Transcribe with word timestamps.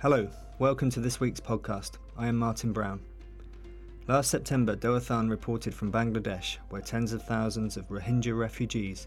Hello, 0.00 0.28
welcome 0.58 0.90
to 0.90 1.00
this 1.00 1.20
week's 1.20 1.38
podcast. 1.38 1.98
I 2.16 2.28
am 2.28 2.36
Martin 2.36 2.72
Brown. 2.72 3.00
Last 4.08 4.30
September, 4.30 4.74
Doh 4.74 4.98
Athan 4.98 5.28
reported 5.28 5.74
from 5.74 5.92
Bangladesh, 5.92 6.56
where 6.70 6.80
tens 6.80 7.12
of 7.12 7.22
thousands 7.22 7.76
of 7.76 7.88
Rohingya 7.88 8.36
refugees 8.36 9.06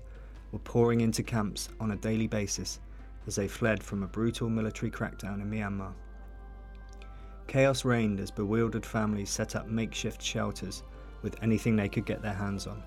were 0.52 0.60
pouring 0.60 1.02
into 1.02 1.24
camps 1.24 1.70
on 1.80 1.92
a 1.92 1.96
daily 1.96 2.28
basis 2.28 2.80
as 3.28 3.36
they 3.36 3.48
fled 3.48 3.84
from 3.84 4.04
a 4.04 4.08
brutal 4.08 4.50
military 4.50 4.92
crackdown 4.92 5.42
in 5.42 5.50
Myanmar. 5.50 5.94
Chaos 7.48 7.86
reigned 7.86 8.20
as 8.20 8.32
bewildered 8.32 8.86
families 8.86 9.30
set 9.30 9.56
up 9.56 9.68
makeshift 9.68 10.22
shelters 10.22 10.84
with 11.22 11.42
anything 11.42 11.76
they 11.76 11.90
could 11.90 12.06
get 12.06 12.22
their 12.22 12.34
hands 12.34 12.68
on. 12.68 12.84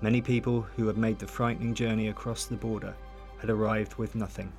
Many 0.00 0.20
people 0.20 0.62
who 0.62 0.86
had 0.86 0.96
made 0.96 1.18
the 1.18 1.26
frightening 1.26 1.74
journey 1.74 2.08
across 2.08 2.46
the 2.46 2.56
border 2.56 2.94
had 3.38 3.50
arrived 3.50 3.96
with 3.96 4.14
nothing. 4.14 4.52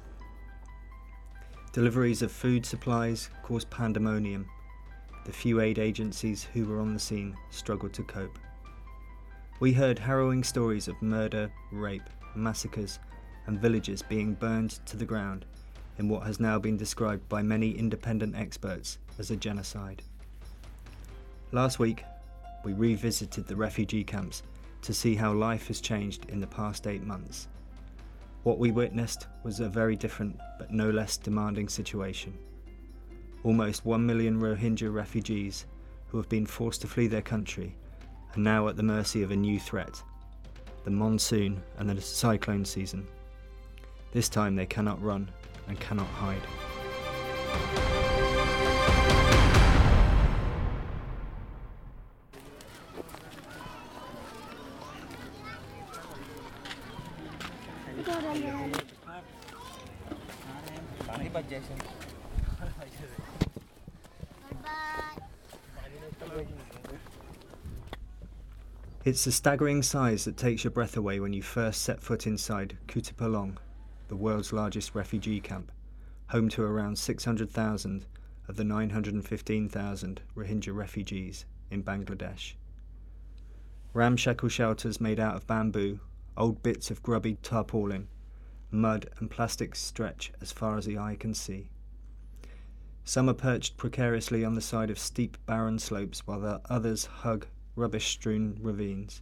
Deliveries 1.72 2.22
of 2.22 2.32
food 2.32 2.66
supplies 2.66 3.30
caused 3.44 3.70
pandemonium. 3.70 4.48
The 5.26 5.32
few 5.32 5.62
aid 5.62 5.80
agencies 5.80 6.44
who 6.44 6.66
were 6.66 6.80
on 6.80 6.94
the 6.94 7.00
scene 7.00 7.36
struggled 7.52 7.94
to 7.94 8.04
cope. 8.04 8.40
We 9.60 9.74
heard 9.74 10.00
harrowing 10.00 10.44
stories 10.44 10.88
of 10.88 11.02
murder, 11.02 11.52
rape, 11.72 12.10
massacres, 12.36 13.00
and 13.50 13.60
villages 13.60 14.04
being 14.04 14.36
burned 14.36 14.80
to 14.86 14.96
the 14.96 15.04
ground 15.04 15.44
in 15.98 16.08
what 16.08 16.22
has 16.22 16.40
now 16.40 16.60
been 16.60 16.78
described 16.78 17.28
by 17.28 17.42
many 17.42 17.72
independent 17.72 18.36
experts 18.36 19.00
as 19.18 19.32
a 19.32 19.36
genocide. 19.36 20.04
Last 21.52 21.80
week, 21.80 22.04
we 22.64 22.74
revisited 22.74 23.48
the 23.48 23.56
refugee 23.56 24.04
camps 24.04 24.44
to 24.84 24.94
see 24.94 25.16
how 25.16 25.34
life 25.34 25.68
has 25.68 25.82
changed 25.82 26.30
in 26.30 26.40
the 26.40 26.46
past 26.46 26.86
eight 26.86 27.02
months. 27.02 27.48
What 28.44 28.60
we 28.60 28.70
witnessed 28.70 29.26
was 29.44 29.62
a 29.62 29.68
very 29.68 29.96
different 29.96 30.40
but 30.60 30.72
no 30.72 30.92
less 30.92 31.18
demanding 31.18 31.70
situation. 31.70 32.38
Almost 33.44 33.84
1 33.84 34.06
million 34.06 34.40
Rohingya 34.40 34.94
refugees 34.94 35.66
who 36.10 36.18
have 36.18 36.30
been 36.30 36.46
forced 36.46 36.82
to 36.82 36.88
flee 36.88 37.08
their 37.08 37.24
country 37.24 37.76
are 38.36 38.40
now 38.40 38.68
at 38.68 38.78
the 38.78 38.84
mercy 38.84 39.24
of 39.24 39.32
a 39.32 39.36
new 39.36 39.60
threat 39.60 40.04
the 40.84 40.92
monsoon 40.92 41.62
and 41.80 41.90
the 41.90 42.00
cyclone 42.00 42.64
season. 42.64 43.06
This 44.12 44.28
time 44.28 44.56
they 44.56 44.66
cannot 44.66 45.02
run 45.04 45.30
and 45.68 45.80
cannot 45.80 46.08
hide. 46.08 46.42
It's 69.06 69.26
the 69.26 69.32
staggering 69.32 69.82
size 69.82 70.26
that 70.26 70.38
takes 70.38 70.64
your 70.64 70.72
breath 70.72 70.96
away 70.98 71.20
when 71.20 71.34
you 71.34 71.42
first 71.42 71.82
set 71.82 72.02
foot 72.02 72.28
inside 72.28 72.78
Kutupalong, 72.88 73.58
the 74.10 74.16
world's 74.16 74.52
largest 74.52 74.94
refugee 74.94 75.40
camp, 75.40 75.72
home 76.28 76.50
to 76.50 76.64
around 76.64 76.98
600,000 76.98 78.06
of 78.48 78.56
the 78.56 78.64
915,000 78.64 80.22
Rohingya 80.36 80.76
refugees 80.76 81.46
in 81.72 81.84
Bangladesh. 81.84 82.56
Ramshackle 83.94 84.50
shelters 84.50 85.00
made 85.00 85.20
out 85.20 85.36
of 85.36 85.48
bamboo, 85.48 86.00
old 86.36 86.62
bits 86.62 86.92
of 86.92 87.04
grubby 87.04 87.36
tarpaulin, 87.42 88.08
mud 88.72 89.10
and 89.18 89.30
plastic 89.30 89.76
stretch 89.76 90.32
as 90.42 90.52
far 90.52 90.78
as 90.78 90.86
the 90.86 90.98
eye 90.98 91.16
can 91.20 91.34
see. 91.34 91.70
Some 93.04 93.30
are 93.30 93.34
perched 93.34 93.78
precariously 93.78 94.46
on 94.46 94.56
the 94.56 94.62
side 94.62 94.90
of 94.90 95.00
steep, 95.00 95.38
barren 95.46 95.80
slopes, 95.80 96.28
while 96.28 96.40
the 96.40 96.62
others 96.70 97.06
hug 97.06 97.48
rubbish 97.76 98.08
strewn 98.08 98.58
ravines. 98.62 99.22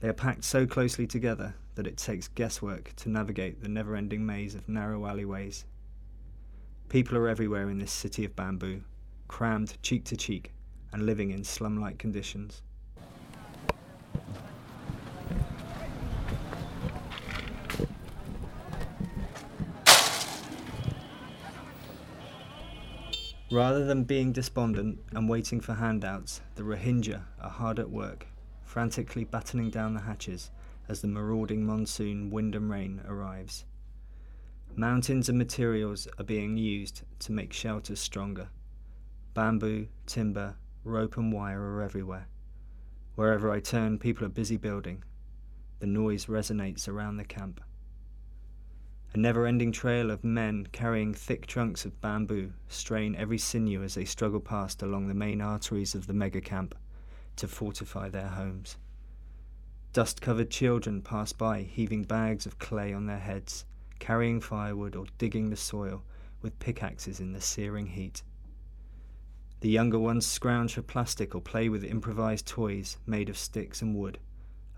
They 0.00 0.08
are 0.08 0.12
packed 0.12 0.44
so 0.44 0.66
closely 0.66 1.06
together 1.06 1.54
that 1.74 1.86
it 1.86 1.96
takes 1.96 2.28
guesswork 2.28 2.94
to 2.96 3.08
navigate 3.08 3.62
the 3.62 3.68
never 3.68 3.96
ending 3.96 4.26
maze 4.26 4.54
of 4.54 4.68
narrow 4.68 5.06
alleyways. 5.06 5.64
People 6.88 7.16
are 7.16 7.28
everywhere 7.28 7.70
in 7.70 7.78
this 7.78 7.92
city 7.92 8.24
of 8.24 8.36
bamboo, 8.36 8.82
crammed 9.26 9.80
cheek 9.82 10.04
to 10.04 10.16
cheek 10.16 10.52
and 10.92 11.06
living 11.06 11.30
in 11.30 11.44
slum 11.44 11.80
like 11.80 11.98
conditions. 11.98 12.62
Rather 23.50 23.84
than 23.84 24.04
being 24.04 24.32
despondent 24.32 24.98
and 25.12 25.28
waiting 25.28 25.60
for 25.60 25.74
handouts, 25.74 26.42
the 26.56 26.62
Rohingya 26.62 27.22
are 27.40 27.50
hard 27.50 27.78
at 27.78 27.88
work, 27.88 28.26
frantically 28.76 29.24
battening 29.24 29.70
down 29.70 29.94
the 29.94 30.02
hatches 30.02 30.50
as 30.86 31.00
the 31.00 31.08
marauding 31.08 31.64
monsoon 31.64 32.28
wind 32.28 32.54
and 32.54 32.68
rain 32.68 33.00
arrives. 33.08 33.64
Mountains 34.74 35.30
and 35.30 35.38
materials 35.38 36.06
are 36.18 36.24
being 36.24 36.58
used 36.58 37.00
to 37.18 37.32
make 37.32 37.54
shelters 37.54 37.98
stronger. 37.98 38.50
Bamboo, 39.32 39.88
timber, 40.04 40.56
rope, 40.84 41.16
and 41.16 41.32
wire 41.32 41.58
are 41.58 41.82
everywhere. 41.82 42.28
Wherever 43.14 43.50
I 43.50 43.60
turn, 43.60 43.98
people 43.98 44.26
are 44.26 44.28
busy 44.28 44.58
building. 44.58 45.02
The 45.78 45.86
noise 45.86 46.26
resonates 46.26 46.86
around 46.86 47.16
the 47.16 47.24
camp. 47.24 47.62
A 49.14 49.16
never 49.16 49.46
ending 49.46 49.72
trail 49.72 50.10
of 50.10 50.22
men 50.22 50.68
carrying 50.70 51.14
thick 51.14 51.46
trunks 51.46 51.86
of 51.86 51.98
bamboo 52.02 52.52
strain 52.68 53.16
every 53.16 53.38
sinew 53.38 53.82
as 53.82 53.94
they 53.94 54.04
struggle 54.04 54.40
past 54.40 54.82
along 54.82 55.08
the 55.08 55.14
main 55.14 55.40
arteries 55.40 55.94
of 55.94 56.06
the 56.06 56.12
mega 56.12 56.42
camp 56.42 56.74
to 57.36 57.48
fortify 57.48 58.08
their 58.08 58.28
homes. 58.28 58.76
Dust 59.92 60.20
covered 60.20 60.50
children 60.50 61.00
pass 61.00 61.32
by 61.32 61.62
heaving 61.62 62.04
bags 62.04 62.46
of 62.46 62.58
clay 62.58 62.92
on 62.92 63.06
their 63.06 63.18
heads, 63.18 63.64
carrying 63.98 64.40
firewood 64.40 64.94
or 64.94 65.06
digging 65.18 65.50
the 65.50 65.56
soil 65.56 66.02
with 66.42 66.58
pickaxes 66.58 67.20
in 67.20 67.32
the 67.32 67.40
searing 67.40 67.86
heat. 67.86 68.22
The 69.60 69.70
younger 69.70 69.98
ones 69.98 70.26
scrounge 70.26 70.74
for 70.74 70.82
plastic 70.82 71.34
or 71.34 71.40
play 71.40 71.68
with 71.68 71.82
improvised 71.82 72.46
toys 72.46 72.98
made 73.06 73.28
of 73.28 73.38
sticks 73.38 73.80
and 73.80 73.96
wood. 73.96 74.18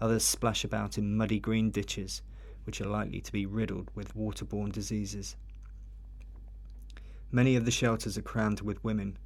Others 0.00 0.22
splash 0.22 0.64
about 0.64 0.96
in 0.98 1.16
muddy 1.16 1.40
green 1.40 1.70
ditches 1.70 2.22
which 2.64 2.80
are 2.80 2.86
likely 2.86 3.20
to 3.20 3.32
be 3.32 3.46
riddled 3.46 3.90
with 3.94 4.14
waterborne 4.14 4.70
diseases. 4.70 5.36
Many 7.32 7.56
of 7.56 7.64
the 7.64 7.70
shelters 7.70 8.18
are 8.18 8.22
crammed 8.22 8.60
with 8.60 8.84
women, 8.84 9.18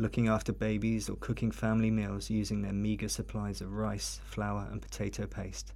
looking 0.00 0.28
after 0.28 0.52
babies 0.52 1.10
or 1.10 1.16
cooking 1.16 1.50
family 1.50 1.90
meals 1.90 2.30
using 2.30 2.62
their 2.62 2.72
meagre 2.72 3.08
supplies 3.08 3.60
of 3.60 3.72
rice, 3.72 4.20
flour, 4.24 4.66
and 4.72 4.80
potato 4.80 5.26
paste. 5.26 5.72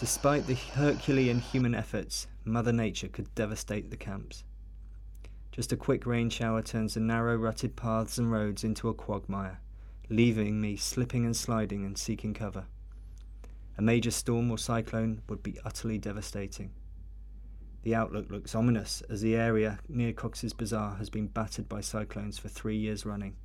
Despite 0.00 0.46
the 0.46 0.54
Herculean 0.74 1.38
human 1.38 1.74
efforts, 1.74 2.26
Mother 2.44 2.72
Nature 2.72 3.08
could 3.08 3.32
devastate 3.34 3.90
the 3.90 3.96
camps. 3.96 4.42
Just 5.52 5.72
a 5.72 5.76
quick 5.76 6.04
rain 6.04 6.28
shower 6.30 6.62
turns 6.62 6.94
the 6.94 7.00
narrow 7.00 7.36
rutted 7.36 7.76
paths 7.76 8.18
and 8.18 8.30
roads 8.30 8.64
into 8.64 8.88
a 8.88 8.94
quagmire, 8.94 9.60
leaving 10.10 10.60
me 10.60 10.74
slipping 10.76 11.24
and 11.24 11.36
sliding 11.36 11.84
and 11.84 11.96
seeking 11.96 12.34
cover. 12.34 12.64
A 13.78 13.82
major 13.82 14.10
storm 14.10 14.50
or 14.50 14.58
cyclone 14.58 15.22
would 15.28 15.44
be 15.44 15.58
utterly 15.64 15.96
devastating. 15.96 16.72
The 17.84 17.94
outlook 17.94 18.30
looks 18.30 18.54
ominous 18.54 19.02
as 19.10 19.20
the 19.20 19.36
area 19.36 19.78
near 19.90 20.14
Cox's 20.14 20.54
Bazar 20.54 20.96
has 20.96 21.10
been 21.10 21.26
battered 21.26 21.68
by 21.68 21.82
cyclones 21.82 22.38
for 22.38 22.48
three 22.48 22.78
years 22.78 23.04
running. 23.04 23.36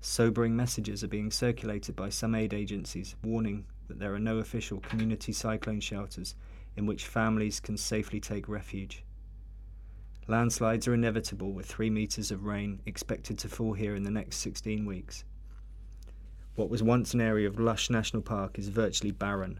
Sobering 0.00 0.54
messages 0.54 1.02
are 1.02 1.08
being 1.08 1.32
circulated 1.32 1.96
by 1.96 2.10
some 2.10 2.36
aid 2.36 2.54
agencies 2.54 3.16
warning 3.24 3.66
that 3.88 3.98
there 3.98 4.14
are 4.14 4.20
no 4.20 4.38
official 4.38 4.78
community 4.78 5.32
cyclone 5.32 5.80
shelters 5.80 6.36
in 6.76 6.86
which 6.86 7.08
families 7.08 7.58
can 7.58 7.76
safely 7.76 8.20
take 8.20 8.48
refuge. 8.48 9.04
Landslides 10.28 10.86
are 10.86 10.94
inevitable 10.94 11.52
with 11.52 11.66
three 11.66 11.90
metres 11.90 12.30
of 12.30 12.44
rain 12.44 12.82
expected 12.86 13.36
to 13.40 13.48
fall 13.48 13.72
here 13.72 13.96
in 13.96 14.04
the 14.04 14.12
next 14.12 14.36
16 14.36 14.86
weeks. 14.86 15.24
What 16.54 16.70
was 16.70 16.84
once 16.84 17.14
an 17.14 17.20
area 17.20 17.48
of 17.48 17.58
lush 17.58 17.90
national 17.90 18.22
park 18.22 18.60
is 18.60 18.68
virtually 18.68 19.10
barren, 19.10 19.58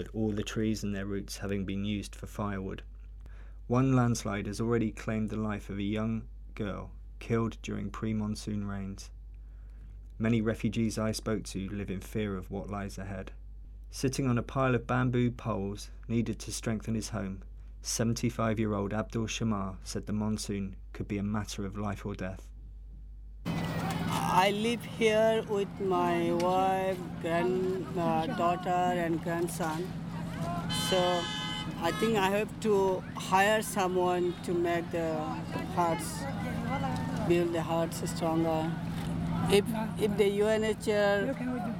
with 0.00 0.08
all 0.14 0.32
the 0.32 0.42
trees 0.42 0.82
and 0.82 0.94
their 0.94 1.04
roots 1.04 1.36
having 1.36 1.66
been 1.66 1.84
used 1.84 2.14
for 2.14 2.26
firewood. 2.26 2.82
One 3.66 3.94
landslide 3.94 4.46
has 4.46 4.58
already 4.58 4.92
claimed 4.92 5.28
the 5.28 5.36
life 5.36 5.68
of 5.68 5.76
a 5.76 5.82
young 5.82 6.22
girl 6.54 6.92
killed 7.18 7.58
during 7.60 7.90
pre 7.90 8.14
monsoon 8.14 8.66
rains. 8.66 9.10
Many 10.18 10.40
refugees 10.40 10.96
I 10.96 11.12
spoke 11.12 11.44
to 11.44 11.68
live 11.68 11.90
in 11.90 12.00
fear 12.00 12.38
of 12.38 12.50
what 12.50 12.70
lies 12.70 12.96
ahead. 12.96 13.32
Sitting 13.90 14.26
on 14.26 14.38
a 14.38 14.42
pile 14.42 14.74
of 14.74 14.86
bamboo 14.86 15.30
poles 15.32 15.90
needed 16.08 16.38
to 16.38 16.52
strengthen 16.52 16.94
his 16.94 17.10
home, 17.10 17.42
75 17.82 18.58
year 18.58 18.72
old 18.72 18.94
Abdul 18.94 19.26
Shamar 19.26 19.76
said 19.84 20.06
the 20.06 20.14
monsoon 20.14 20.76
could 20.94 21.08
be 21.08 21.18
a 21.18 21.22
matter 21.22 21.66
of 21.66 21.76
life 21.76 22.06
or 22.06 22.14
death. 22.14 22.48
I 24.32 24.52
live 24.52 24.84
here 24.84 25.42
with 25.48 25.68
my 25.80 26.30
wife, 26.34 26.96
granddaughter, 27.20 28.70
uh, 28.70 29.04
and 29.04 29.20
grandson. 29.24 29.92
So 30.88 31.20
I 31.82 31.90
think 31.98 32.16
I 32.16 32.30
have 32.30 32.48
to 32.60 33.02
hire 33.16 33.60
someone 33.60 34.32
to 34.44 34.54
make 34.54 34.88
the 34.92 35.16
hearts, 35.74 36.22
build 37.26 37.52
the 37.52 37.60
hearts 37.60 38.08
stronger. 38.08 38.70
If, 39.50 39.64
if 40.00 40.16
the 40.16 40.38
UNHCR, 40.38 41.74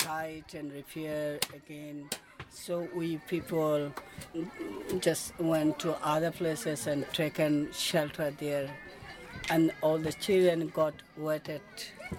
and 0.08 0.72
repair 0.72 1.40
again. 1.54 2.10
So 2.50 2.88
we 2.96 3.18
people 3.28 3.92
just 5.00 5.38
went 5.40 5.80
to 5.80 5.96
other 6.06 6.32
places 6.32 6.88
and 6.88 7.06
taken 7.12 7.72
shelter 7.72 8.32
there 8.38 8.70
and 9.50 9.72
all 9.82 9.98
the 9.98 10.14
children 10.14 10.68
got 10.70 10.94
wetted, 11.18 11.62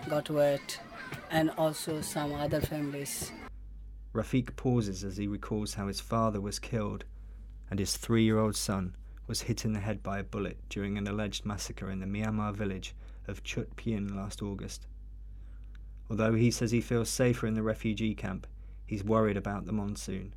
got 0.08 0.28
wet, 0.30 0.80
and 1.30 1.50
also 1.50 2.00
some 2.00 2.34
other 2.34 2.60
families. 2.60 3.32
Rafiq 4.14 4.56
pauses 4.56 5.04
as 5.04 5.16
he 5.16 5.26
recalls 5.26 5.74
how 5.74 5.86
his 5.86 6.00
father 6.00 6.40
was 6.40 6.58
killed 6.58 7.04
and 7.70 7.78
his 7.78 7.96
three 7.96 8.24
year 8.24 8.38
old 8.38 8.56
son 8.56 8.96
was 9.26 9.42
hit 9.42 9.64
in 9.64 9.72
the 9.72 9.80
head 9.80 10.02
by 10.02 10.18
a 10.18 10.24
bullet 10.24 10.58
during 10.68 10.98
an 10.98 11.06
alleged 11.06 11.44
massacre 11.44 11.90
in 11.90 12.00
the 12.00 12.06
Myanmar 12.06 12.54
village 12.54 12.94
of 13.28 13.42
Chut 13.42 13.76
Pyin 13.76 14.14
last 14.14 14.42
August. 14.42 14.86
Although 16.10 16.34
he 16.34 16.50
says 16.50 16.70
he 16.70 16.80
feels 16.80 17.08
safer 17.08 17.46
in 17.46 17.54
the 17.54 17.62
refugee 17.62 18.14
camp, 18.14 18.46
he's 18.86 19.02
worried 19.02 19.36
about 19.36 19.66
the 19.66 19.72
monsoon. 19.72 20.34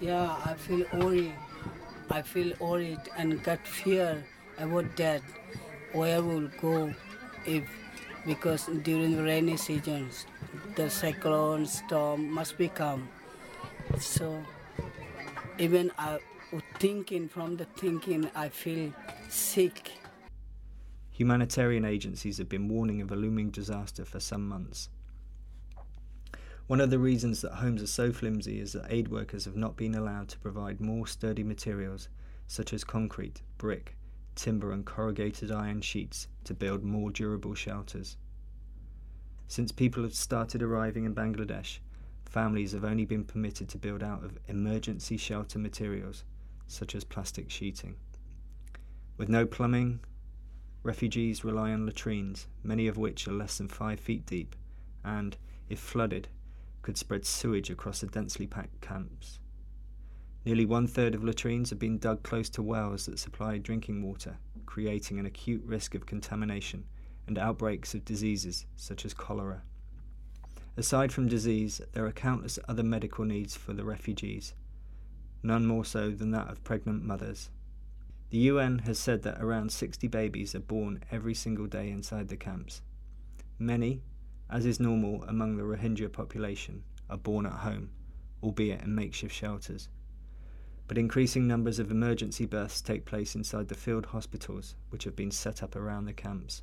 Yeah, 0.00 0.36
I 0.44 0.54
feel 0.54 0.86
worried. 0.94 1.34
I 2.10 2.22
feel 2.22 2.52
worried 2.58 3.00
and 3.16 3.42
got 3.42 3.66
fear 3.66 4.24
about 4.58 4.96
that. 4.96 5.22
Where 5.92 6.22
we'll 6.22 6.50
go 6.60 6.94
if 7.46 7.64
because 8.26 8.66
during 8.82 9.16
the 9.16 9.22
rainy 9.22 9.56
seasons 9.56 10.26
the 10.76 10.88
cyclone 10.88 11.66
storm 11.66 12.30
must 12.30 12.58
become. 12.58 13.08
So 13.98 14.44
even 15.58 15.90
I 15.98 16.18
thinking 16.80 17.28
from 17.28 17.58
the 17.58 17.66
thinking 17.66 18.30
I 18.34 18.48
feel 18.48 18.90
sick. 19.28 19.92
Humanitarian 21.10 21.84
agencies 21.84 22.38
have 22.38 22.48
been 22.48 22.68
warning 22.68 23.02
of 23.02 23.12
a 23.12 23.16
looming 23.16 23.50
disaster 23.50 24.06
for 24.06 24.18
some 24.18 24.48
months. 24.48 24.88
One 26.68 26.80
of 26.80 26.88
the 26.88 26.98
reasons 26.98 27.42
that 27.42 27.56
homes 27.56 27.82
are 27.82 27.86
so 27.86 28.14
flimsy 28.14 28.60
is 28.60 28.72
that 28.72 28.86
aid 28.88 29.08
workers 29.08 29.44
have 29.44 29.56
not 29.56 29.76
been 29.76 29.94
allowed 29.94 30.30
to 30.30 30.38
provide 30.38 30.80
more 30.80 31.06
sturdy 31.06 31.42
materials 31.42 32.08
such 32.46 32.72
as 32.72 32.82
concrete, 32.82 33.42
brick, 33.58 33.94
timber, 34.34 34.72
and 34.72 34.86
corrugated 34.86 35.52
iron 35.52 35.82
sheets 35.82 36.28
to 36.44 36.54
build 36.54 36.82
more 36.82 37.10
durable 37.10 37.54
shelters. 37.54 38.16
Since 39.48 39.70
people 39.70 40.02
have 40.02 40.14
started 40.14 40.62
arriving 40.62 41.04
in 41.04 41.14
Bangladesh, 41.14 41.80
families 42.24 42.72
have 42.72 42.84
only 42.84 43.04
been 43.04 43.24
permitted 43.24 43.68
to 43.68 43.76
build 43.76 44.02
out 44.02 44.24
of 44.24 44.38
emergency 44.48 45.18
shelter 45.18 45.58
materials 45.58 46.24
such 46.70 46.94
as 46.94 47.04
plastic 47.04 47.50
sheeting. 47.50 47.96
With 49.16 49.28
no 49.28 49.44
plumbing, 49.46 50.00
refugees 50.82 51.44
rely 51.44 51.72
on 51.72 51.84
latrines, 51.84 52.46
many 52.62 52.86
of 52.86 52.96
which 52.96 53.28
are 53.28 53.32
less 53.32 53.58
than 53.58 53.68
five 53.68 54.00
feet 54.00 54.24
deep, 54.24 54.56
and, 55.04 55.36
if 55.68 55.78
flooded, 55.78 56.28
could 56.82 56.96
spread 56.96 57.26
sewage 57.26 57.70
across 57.70 58.00
the 58.00 58.06
densely 58.06 58.46
packed 58.46 58.80
camps. 58.80 59.38
Nearly 60.46 60.64
one 60.64 60.86
third 60.86 61.14
of 61.14 61.22
latrines 61.22 61.68
have 61.70 61.78
been 61.78 61.98
dug 61.98 62.22
close 62.22 62.48
to 62.50 62.62
wells 62.62 63.06
that 63.06 63.18
supply 63.18 63.58
drinking 63.58 64.02
water, 64.02 64.38
creating 64.64 65.18
an 65.18 65.26
acute 65.26 65.62
risk 65.66 65.94
of 65.94 66.06
contamination 66.06 66.84
and 67.26 67.38
outbreaks 67.38 67.94
of 67.94 68.04
diseases 68.04 68.64
such 68.76 69.04
as 69.04 69.12
cholera. 69.12 69.62
Aside 70.76 71.12
from 71.12 71.28
disease, 71.28 71.82
there 71.92 72.06
are 72.06 72.12
countless 72.12 72.58
other 72.66 72.82
medical 72.82 73.26
needs 73.26 73.54
for 73.54 73.74
the 73.74 73.84
refugees, 73.84 74.54
none 75.42 75.66
more 75.66 75.84
so 75.84 76.10
than 76.10 76.30
that 76.32 76.48
of 76.48 76.64
pregnant 76.64 77.04
mothers. 77.04 77.50
The 78.30 78.38
UN 78.38 78.80
has 78.80 78.98
said 78.98 79.22
that 79.22 79.42
around 79.42 79.72
60 79.72 80.06
babies 80.06 80.54
are 80.54 80.60
born 80.60 81.02
every 81.10 81.34
single 81.34 81.66
day 81.66 81.90
inside 81.90 82.28
the 82.28 82.36
camps. 82.36 82.82
Many, 83.58 84.02
as 84.48 84.66
is 84.66 84.78
normal 84.78 85.24
among 85.24 85.56
the 85.56 85.64
Rohingya 85.64 86.12
population, 86.12 86.84
are 87.08 87.18
born 87.18 87.46
at 87.46 87.52
home, 87.52 87.90
albeit 88.42 88.82
in 88.82 88.94
makeshift 88.94 89.34
shelters. 89.34 89.88
But 90.86 90.98
increasing 90.98 91.46
numbers 91.46 91.78
of 91.78 91.90
emergency 91.90 92.46
births 92.46 92.80
take 92.80 93.04
place 93.04 93.34
inside 93.34 93.68
the 93.68 93.74
field 93.74 94.06
hospitals, 94.06 94.76
which 94.90 95.04
have 95.04 95.16
been 95.16 95.30
set 95.30 95.62
up 95.62 95.76
around 95.76 96.04
the 96.04 96.12
camps. 96.12 96.62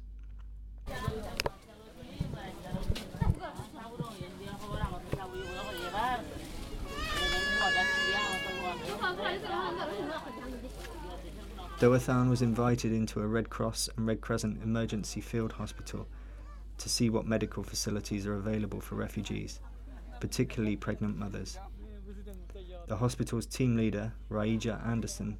Doh 11.79 11.91
Athan 11.91 12.27
was 12.27 12.41
invited 12.41 12.91
into 12.91 13.21
a 13.21 13.27
Red 13.27 13.51
Cross 13.51 13.87
and 13.95 14.07
Red 14.07 14.19
Crescent 14.19 14.63
emergency 14.63 15.21
field 15.21 15.51
hospital 15.51 16.07
to 16.79 16.89
see 16.89 17.11
what 17.11 17.27
medical 17.27 17.61
facilities 17.61 18.25
are 18.25 18.33
available 18.33 18.81
for 18.81 18.95
refugees, 18.95 19.59
particularly 20.19 20.75
pregnant 20.75 21.17
mothers. 21.19 21.59
The 22.87 22.95
hospital's 22.95 23.45
team 23.45 23.77
leader, 23.77 24.11
Raija 24.31 24.83
Anderson, 24.87 25.37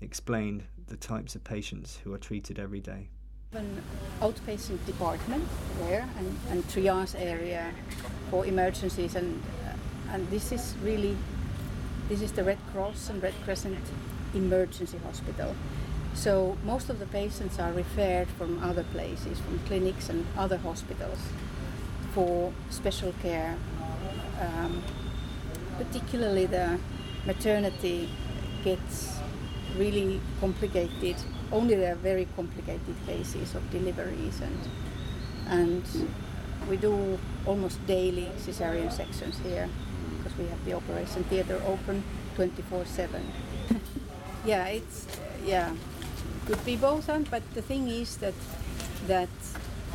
explained 0.00 0.62
the 0.86 0.96
types 0.96 1.34
of 1.34 1.42
patients 1.42 1.98
who 2.04 2.14
are 2.14 2.18
treated 2.18 2.60
every 2.60 2.80
day. 2.80 3.08
An 3.52 3.82
outpatient 4.20 4.86
department 4.86 5.44
there 5.80 6.08
and, 6.16 6.38
and 6.50 6.62
triage 6.68 7.16
area 7.18 7.72
for 8.30 8.46
emergencies 8.46 9.16
and 9.16 9.42
and 10.10 10.30
this 10.30 10.52
is 10.52 10.76
really 10.84 11.16
this 12.08 12.22
is 12.22 12.30
the 12.30 12.44
Red 12.44 12.58
Cross 12.72 13.10
and 13.10 13.20
Red 13.20 13.34
Crescent 13.44 13.78
emergency 14.34 14.98
hospital. 14.98 15.54
So 16.14 16.56
most 16.64 16.90
of 16.90 16.98
the 16.98 17.06
patients 17.06 17.58
are 17.58 17.72
referred 17.72 18.28
from 18.28 18.62
other 18.62 18.84
places, 18.84 19.38
from 19.40 19.58
clinics 19.60 20.08
and 20.08 20.26
other 20.36 20.58
hospitals, 20.58 21.18
for 22.14 22.52
special 22.70 23.14
care. 23.22 23.56
Um, 24.40 24.82
particularly 25.78 26.46
the 26.46 26.78
maternity 27.26 28.08
gets 28.64 29.18
really 29.76 30.20
complicated. 30.40 31.16
Only 31.50 31.74
there 31.76 31.92
are 31.92 31.96
very 31.96 32.26
complicated 32.36 32.94
cases 33.06 33.54
of 33.54 33.70
deliveries 33.70 34.40
and 34.40 34.58
and 35.48 36.08
we 36.68 36.76
do 36.76 37.18
almost 37.46 37.84
daily 37.86 38.28
cesarean 38.38 38.92
sections 38.92 39.38
here 39.38 39.68
because 40.16 40.38
we 40.38 40.46
have 40.46 40.64
the 40.64 40.72
operation 40.74 41.24
theater 41.24 41.60
open 41.66 42.04
24/7. 42.36 43.20
Yeah, 44.44 44.66
it's 44.66 45.06
yeah. 45.44 45.72
Could 46.46 46.64
be 46.64 46.76
both, 46.76 47.06
but 47.30 47.42
the 47.54 47.62
thing 47.62 47.88
is 47.88 48.16
that 48.16 48.34
that 49.06 49.28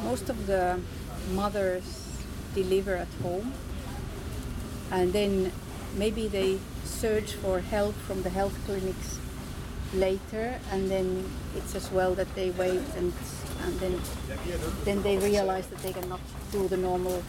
most 0.03 0.29
of 0.29 0.47
the 0.47 0.79
mothers 1.33 2.07
deliver 2.55 2.95
at 2.95 3.11
home, 3.21 3.53
and 4.91 5.11
then 5.11 5.51
maybe 5.97 6.27
they 6.27 6.59
search 6.85 7.33
for 7.33 7.59
help 7.59 7.95
from 7.95 8.23
the 8.23 8.29
health 8.29 8.57
clinics 8.65 9.19
later, 9.93 10.59
and 10.71 10.89
then 10.89 11.25
it's 11.55 11.75
as 11.75 11.91
well 11.91 12.15
that 12.15 12.33
they 12.35 12.51
wait 12.51 12.81
and 12.95 13.13
and 13.63 13.79
then 13.79 13.99
then 14.85 15.01
they 15.03 15.17
realize 15.17 15.67
that 15.67 15.79
they 15.79 15.91
cannot 15.91 16.21
do 16.51 16.67
the 16.67 16.77
normal 16.77 17.23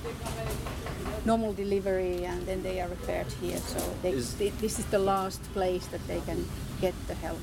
normal 1.24 1.52
delivery, 1.52 2.24
and 2.24 2.46
then 2.46 2.62
they 2.62 2.80
are 2.80 2.88
referred 2.88 3.26
here. 3.40 3.58
So 3.58 3.80
they, 4.02 4.12
is 4.12 4.34
this 4.36 4.78
is 4.78 4.86
the 4.86 4.98
last 4.98 5.42
place 5.52 5.86
that 5.88 6.06
they 6.06 6.20
can 6.20 6.46
get 6.80 6.94
the 7.08 7.14
help. 7.14 7.38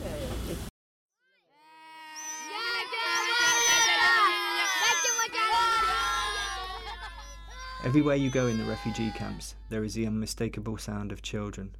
Everywhere 7.84 8.16
you 8.16 8.32
go 8.32 8.48
in 8.48 8.58
the 8.58 8.66
refugee 8.66 9.12
camps, 9.12 9.56
there 9.70 9.84
is 9.84 9.94
the 9.94 10.08
unmistakable 10.08 10.78
sound 10.78 11.12
of 11.12 11.22
children. 11.22 11.76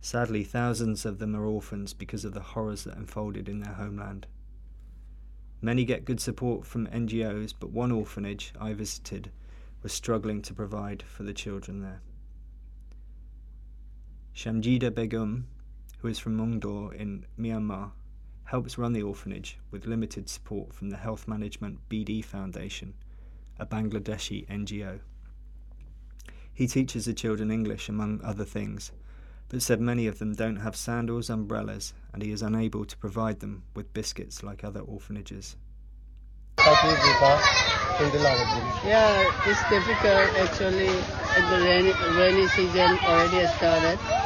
Sadly, 0.00 0.42
thousands 0.42 1.04
of 1.06 1.18
them 1.18 1.36
are 1.36 1.44
orphans 1.44 1.92
because 1.92 2.24
of 2.24 2.34
the 2.34 2.40
horrors 2.40 2.84
that 2.84 2.96
unfolded 2.96 3.48
in 3.48 3.60
their 3.60 3.74
homeland. 3.74 4.26
Many 5.62 5.84
get 5.84 6.06
good 6.06 6.20
support 6.20 6.66
from 6.66 6.86
NGOs, 6.86 7.54
but 7.58 7.70
one 7.70 7.92
orphanage 7.92 8.52
I 8.58 8.72
visited 8.72 9.30
was 9.82 9.92
struggling 9.92 10.42
to 10.42 10.54
provide 10.54 11.02
for 11.02 11.22
the 11.22 11.34
children 11.34 11.82
there. 11.82 12.00
Shamjida 14.34 14.94
Begum, 14.94 15.46
who 16.00 16.08
is 16.08 16.18
from 16.18 16.36
Maungdaw 16.36 16.94
in 16.94 17.26
Myanmar, 17.38 17.92
helps 18.44 18.78
run 18.78 18.92
the 18.92 19.02
orphanage 19.02 19.58
with 19.70 19.86
limited 19.86 20.28
support 20.28 20.74
from 20.74 20.90
the 20.90 20.96
Health 20.96 21.28
Management 21.28 21.78
BD 21.88 22.24
Foundation 22.24 22.94
a 23.60 23.66
Bangladeshi 23.66 24.48
NGO. 24.48 25.00
He 26.52 26.66
teaches 26.66 27.04
the 27.04 27.14
children 27.14 27.50
English, 27.50 27.88
among 27.88 28.20
other 28.24 28.44
things, 28.44 28.90
but 29.48 29.62
said 29.62 29.80
many 29.80 30.06
of 30.06 30.18
them 30.18 30.34
don't 30.34 30.56
have 30.56 30.74
sandals, 30.74 31.28
umbrellas, 31.28 31.92
and 32.12 32.22
he 32.22 32.32
is 32.32 32.42
unable 32.42 32.84
to 32.86 32.96
provide 32.96 33.40
them 33.40 33.62
with 33.74 33.92
biscuits 33.92 34.42
like 34.42 34.64
other 34.64 34.80
orphanages. 34.80 35.56
Yeah, 38.84 39.30
it's 39.46 39.62
difficult 39.68 40.30
actually. 40.38 40.88
The 41.50 41.60
rainy, 41.64 41.92
rainy 42.16 42.48
season 42.48 42.98
already 43.04 43.46
started. 43.56 44.19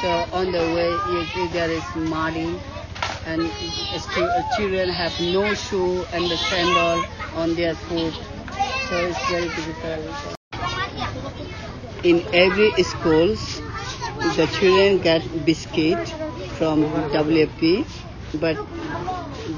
So 0.00 0.26
on 0.32 0.52
the 0.52 0.64
way, 0.76 1.48
there 1.48 1.70
is 1.70 1.84
muddy, 1.96 2.58
and 3.26 3.42
uh, 3.42 4.56
children 4.56 4.88
have 4.88 5.18
no 5.20 5.54
shoe 5.54 6.04
and 6.12 6.30
the 6.30 6.36
sandal 6.36 7.04
on 7.34 7.54
their 7.54 7.74
foot 7.74 8.14
so 8.88 8.98
it's 8.98 9.18
very 9.28 9.48
difficult. 9.48 10.36
In 12.04 12.22
every 12.32 12.70
schools, 12.84 13.60
the 14.36 14.46
children 14.58 14.98
get 14.98 15.22
biscuit 15.44 16.08
from 16.58 16.84
WFP, 17.10 17.84
but 18.40 18.56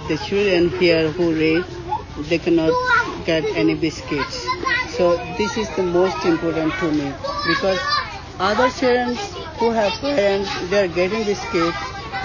the 0.08 0.16
children 0.24 0.70
here 0.80 1.10
who 1.10 1.34
read, 1.34 1.64
they 2.30 2.38
cannot 2.38 2.72
get 3.26 3.44
any 3.54 3.74
biscuits. 3.74 4.46
So 4.96 5.16
this 5.36 5.58
is 5.58 5.68
the 5.76 5.82
most 5.82 6.24
important 6.24 6.72
to 6.80 6.90
me 6.90 7.12
because 7.46 7.78
other 8.40 8.70
children 8.70 9.18
who 9.58 9.70
have 9.70 9.92
parents, 10.00 10.50
they 10.70 10.84
are 10.84 10.88
getting 10.88 11.24
biscuit, 11.24 11.74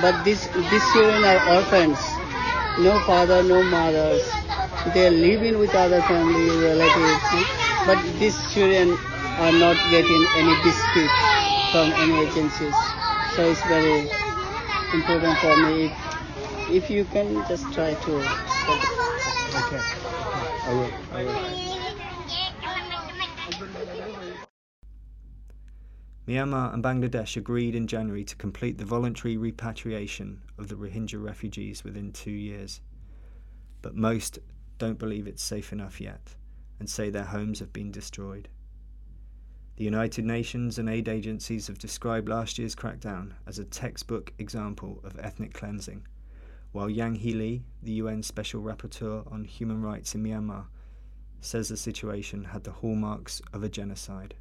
but 0.01 0.23
this, 0.23 0.47
these 0.69 0.85
children 0.93 1.23
are 1.23 1.55
orphans, 1.55 1.99
no 2.79 2.99
father, 3.05 3.43
no 3.43 3.63
mothers 3.63 4.23
they 4.91 5.07
are 5.07 5.11
living 5.11 5.57
with 5.59 5.73
other 5.75 6.01
family 6.01 6.49
relatives, 6.59 7.23
but 7.87 7.97
these 8.19 8.35
children 8.53 8.97
are 9.39 9.51
not 9.53 9.77
getting 9.89 10.25
any 10.35 10.55
biscuit 10.61 11.09
from 11.71 11.91
any 12.03 12.27
agencies. 12.27 12.75
So 13.35 13.49
it's 13.49 13.63
very 13.63 14.09
important 14.93 15.37
for 15.39 15.55
me. 15.55 15.85
If, 15.85 16.83
if 16.83 16.89
you 16.89 17.05
can 17.05 17.45
just 17.47 17.71
try 17.73 17.93
to. 17.93 18.11
Okay. 19.63 19.81
I 20.65 20.73
will. 20.73 20.91
I 21.13 21.23
will. 21.23 21.72
Myanmar 26.27 26.73
and 26.73 26.81
Bangladesh 26.81 27.35
agreed 27.35 27.75
in 27.75 27.85
January 27.85 28.23
to 28.23 28.35
complete 28.37 28.77
the 28.77 28.85
voluntary 28.85 29.35
repatriation 29.35 30.41
of 30.57 30.69
the 30.69 30.75
Rohingya 30.75 31.21
refugees 31.21 31.83
within 31.83 32.13
two 32.13 32.31
years. 32.31 32.79
But 33.81 33.95
most 33.95 34.39
don't 34.77 34.97
believe 34.97 35.27
it's 35.27 35.43
safe 35.43 35.73
enough 35.73 35.99
yet 35.99 36.35
and 36.79 36.89
say 36.89 37.09
their 37.09 37.25
homes 37.25 37.59
have 37.59 37.73
been 37.73 37.91
destroyed. 37.91 38.47
The 39.75 39.83
United 39.83 40.23
Nations 40.23 40.79
and 40.79 40.87
aid 40.87 41.09
agencies 41.09 41.67
have 41.67 41.77
described 41.77 42.29
last 42.29 42.57
year's 42.57 42.75
crackdown 42.75 43.33
as 43.45 43.59
a 43.59 43.65
textbook 43.65 44.31
example 44.37 45.01
of 45.03 45.19
ethnic 45.19 45.53
cleansing, 45.53 46.07
while 46.71 46.89
Yang 46.89 47.15
Hee 47.15 47.33
Lee, 47.33 47.63
the 47.81 47.93
UN 47.93 48.23
Special 48.23 48.61
Rapporteur 48.61 49.29
on 49.31 49.43
Human 49.43 49.81
Rights 49.81 50.15
in 50.15 50.23
Myanmar, 50.23 50.67
says 51.41 51.67
the 51.67 51.75
situation 51.75 52.45
had 52.45 52.63
the 52.63 52.71
hallmarks 52.71 53.41
of 53.51 53.63
a 53.63 53.69
genocide. 53.69 54.35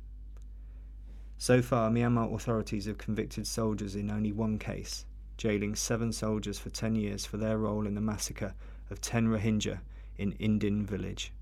So 1.42 1.60
far, 1.60 1.90
Myanmar 1.90 2.32
authorities 2.32 2.84
have 2.84 2.98
convicted 2.98 3.48
soldiers 3.48 3.96
in 3.96 4.12
only 4.12 4.30
one 4.30 4.60
case, 4.60 5.06
jailing 5.36 5.74
seven 5.74 6.12
soldiers 6.12 6.56
for 6.56 6.70
10 6.70 6.94
years 6.94 7.26
for 7.26 7.36
their 7.36 7.58
role 7.58 7.84
in 7.84 7.96
the 7.96 8.00
massacre 8.00 8.54
of 8.90 9.00
10 9.00 9.26
Rohingya 9.26 9.80
in 10.16 10.34
Inn 10.38 10.60
Din 10.60 10.86
village. 10.86 11.32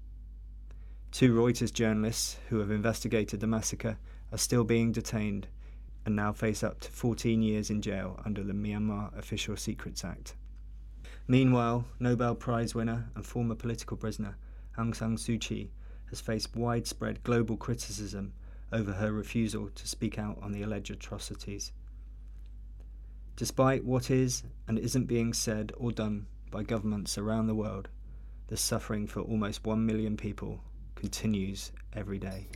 Two 1.12 1.34
Reuters 1.34 1.70
journalists 1.70 2.38
who 2.48 2.60
have 2.60 2.70
investigated 2.70 3.40
the 3.40 3.46
massacre 3.46 3.98
are 4.32 4.38
still 4.38 4.64
being 4.64 4.90
detained 4.90 5.48
and 6.06 6.16
now 6.16 6.32
face 6.32 6.62
up 6.62 6.80
to 6.80 6.90
14 6.90 7.42
years 7.42 7.68
in 7.68 7.82
jail 7.82 8.18
under 8.24 8.42
the 8.42 8.54
Myanmar 8.54 9.14
Official 9.18 9.54
Secrets 9.58 10.02
Act. 10.02 10.34
Meanwhile, 11.28 11.84
Nobel 11.98 12.36
Prize 12.36 12.74
winner 12.74 13.10
and 13.14 13.26
former 13.26 13.54
political 13.54 13.98
prisoner 13.98 14.38
Aung 14.78 14.96
San 14.96 15.16
Suu 15.16 15.38
Kyi 15.38 15.72
has 16.08 16.22
faced 16.22 16.56
widespread 16.56 17.22
global 17.22 17.58
criticism 17.58 18.32
over 18.72 18.92
her 18.92 19.12
refusal 19.12 19.68
to 19.74 19.88
speak 19.88 20.18
out 20.18 20.38
on 20.42 20.52
the 20.52 20.62
alleged 20.62 20.90
atrocities. 20.90 21.72
Despite 23.36 23.84
what 23.84 24.10
is 24.10 24.42
and 24.68 24.78
isn't 24.78 25.06
being 25.06 25.32
said 25.32 25.72
or 25.76 25.92
done 25.92 26.26
by 26.50 26.62
governments 26.62 27.16
around 27.16 27.46
the 27.46 27.54
world, 27.54 27.88
the 28.48 28.56
suffering 28.56 29.06
for 29.06 29.20
almost 29.20 29.64
1 29.64 29.86
million 29.86 30.16
people 30.16 30.60
continues 30.94 31.72
every 31.94 32.18
day. 32.18 32.48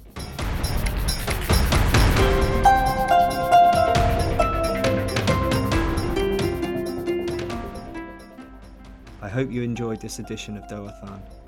I 9.23 9.29
hope 9.29 9.51
you 9.51 9.63
enjoyed 9.63 10.01
this 10.01 10.19
edition 10.19 10.59
of 10.59 10.69
Doh 10.69 10.91
Athan. 10.91 11.44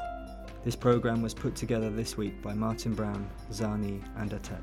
This 0.67 0.75
programme 0.75 1.23
was 1.23 1.33
put 1.33 1.55
together 1.55 1.91
this 1.91 2.17
week 2.17 2.43
by 2.43 2.53
Martin 2.53 2.93
Brown, 2.93 3.31
Zani, 3.53 4.03
and 4.17 4.33
Atep. 4.33 4.59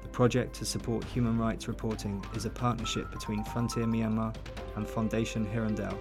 The 0.00 0.08
project 0.08 0.56
to 0.56 0.64
support 0.64 1.04
human 1.04 1.38
rights 1.38 1.68
reporting 1.68 2.24
is 2.34 2.46
a 2.46 2.50
partnership 2.50 3.10
between 3.10 3.44
Frontier 3.44 3.84
Myanmar 3.84 4.34
and 4.74 4.88
Foundation 4.88 5.46
Hirondelle 5.54 5.98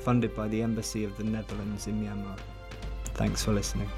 funded 0.00 0.34
by 0.34 0.48
the 0.48 0.60
Embassy 0.60 1.04
of 1.04 1.16
the 1.16 1.22
Netherlands 1.22 1.86
in 1.86 2.02
Myanmar. 2.02 2.36
Thanks 3.14 3.44
for 3.44 3.52
listening. 3.52 3.88